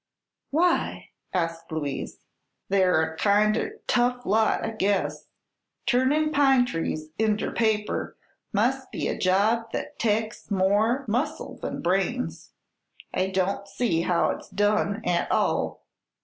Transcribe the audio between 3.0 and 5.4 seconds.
a kinder tough lot, I guess.